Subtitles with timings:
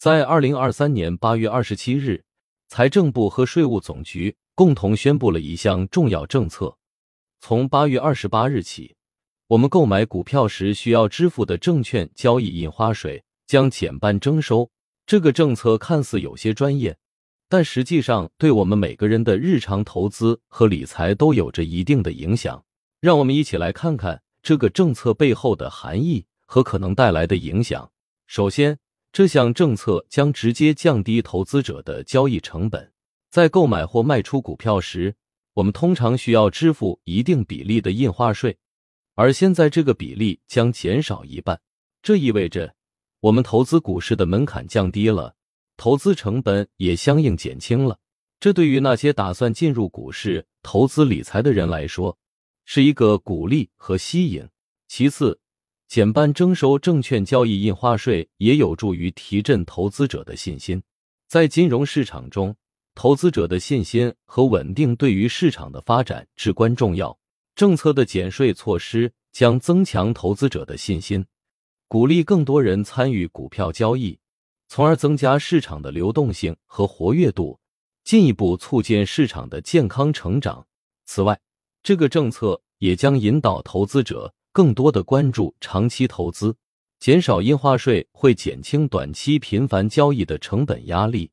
[0.00, 2.24] 在二零二三年八月二十七日，
[2.68, 6.74] 财政部和税务总局共同宣布了一项重要政策：
[7.38, 8.96] 从八月二十八日起，
[9.46, 14.70] 我们购买股票时需要支付的证券交易印花税将减半征收。
[15.04, 16.96] 这个政策看似有些专业，
[17.46, 22.64] 但实际上对我们每个人的日常投资和理财都有着一定的影响。
[23.02, 27.92] 让我们一起来看看这个政策背后的含义和可能带来的影响。
[28.26, 28.78] 首先，
[29.12, 32.92] 这项政策将直接降低投资者的交易成本。
[33.28, 35.16] 在购买或卖出股票时，
[35.54, 38.56] 我们通常需要支付一定比例的印花税，
[39.14, 41.60] 而现在这个比例将减少一半。
[42.02, 42.74] 这意味着
[43.20, 45.34] 我们投资股市的门槛降低了，
[45.76, 47.98] 投资成本也相应减轻了。
[48.38, 52.16] 这对于那些打算进入股市投资理财的人来说，
[52.64, 54.48] 是一个鼓励和吸引。
[54.88, 55.39] 其次，
[55.90, 60.80] 减半征收证券交易印花税也有助于提振投资者的信心。
[61.26, 62.54] 在金融市场中，
[62.94, 67.18] 投资者的信心和稳定对于市场的发展至关重要。
[67.56, 71.26] 政策的减税措施将增强投资者的信心，
[71.88, 74.16] 鼓励更多人参与股票交易，
[74.68, 77.58] 从而增加市场的流动性和活跃度，
[78.04, 80.64] 进一步促进市场的健康成长。
[81.04, 81.40] 此外，
[81.82, 84.32] 这个政策也将引导投资者。
[84.52, 86.56] 更多的关注长期投资，
[86.98, 91.30] 减少印花税会减轻短期频繁交易的成本压力，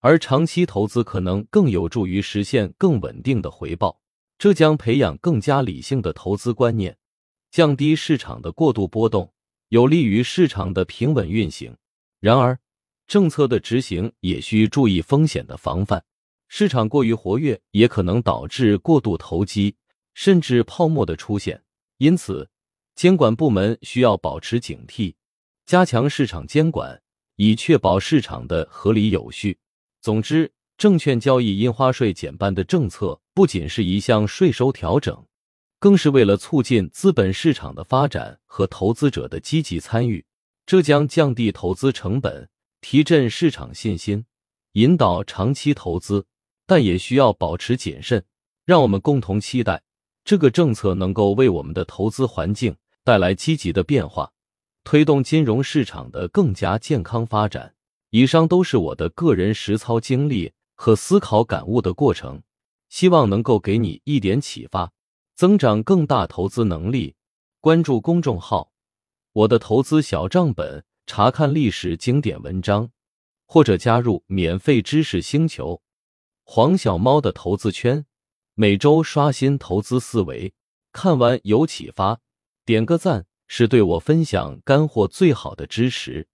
[0.00, 3.98] 而长期投资可能更有助于实现更稳定的回报。
[4.36, 6.96] 这将培养更加理性的投资观念，
[7.50, 9.32] 降低市场的过度波动，
[9.70, 11.74] 有利于市场的平稳运行。
[12.20, 12.58] 然而，
[13.06, 16.04] 政策的执行也需注意风险的防范。
[16.48, 19.74] 市场过于活跃也可能导致过度投机，
[20.14, 21.62] 甚至泡沫的出现。
[21.96, 22.48] 因此，
[22.98, 25.14] 监管部门需要保持警惕，
[25.64, 27.00] 加强市场监管，
[27.36, 29.56] 以确保市场的合理有序。
[30.00, 35.24] 总之，证券交易印花税减半的政策不仅是一项税收调整，
[35.78, 40.26] 更是为了促进资本市场的发展和投资者的积极参与。
[40.66, 42.48] 这将降低投资成本，
[42.80, 44.26] 提振市场信心，
[44.72, 46.26] 引导长期投资。
[46.66, 48.24] 但也需要保持谨慎。
[48.64, 49.84] 让我们共同期待
[50.24, 52.74] 这个政策能够为我们的投资环境。
[53.08, 54.30] 带来积极的变化，
[54.84, 57.74] 推动金融市场的更加健康发展。
[58.10, 62.42] 以上都是我的个人实操经历和思考感悟的过程，
[62.90, 64.92] 希望能够给你一点启发，
[65.34, 67.14] 增长更大投资能力。
[67.60, 68.72] 关注公众号
[69.32, 72.90] “我的投资小账本”，查看历史经典文章，
[73.46, 75.80] 或者加入免费知识星球
[76.44, 78.04] “黄小猫的投资圈”，
[78.52, 80.52] 每周刷新投资思维，
[80.92, 82.20] 看完有启发。
[82.68, 86.28] 点个赞是对我分享干货最好的支持。